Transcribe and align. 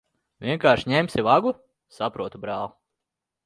Vienkārši 0.45 0.89
ņemsi 0.93 1.27
vagu? 1.29 1.55
Saprotu, 1.99 2.45
brāl'. 2.47 2.77